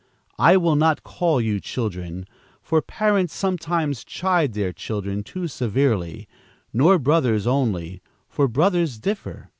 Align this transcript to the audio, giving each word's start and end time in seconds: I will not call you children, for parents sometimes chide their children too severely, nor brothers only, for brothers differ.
I 0.39 0.57
will 0.57 0.75
not 0.75 1.03
call 1.03 1.39
you 1.39 1.59
children, 1.59 2.25
for 2.63 2.81
parents 2.81 3.35
sometimes 3.35 4.03
chide 4.03 4.53
their 4.53 4.73
children 4.73 5.21
too 5.21 5.47
severely, 5.47 6.27
nor 6.73 6.97
brothers 6.97 7.45
only, 7.45 8.01
for 8.27 8.47
brothers 8.47 8.97
differ. 8.97 9.49